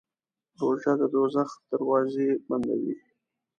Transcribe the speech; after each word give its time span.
روژه 0.59 0.93
د 0.99 1.01
دوزخ 1.13 1.49
دروازې 1.71 2.29
بندوي. 2.47 2.95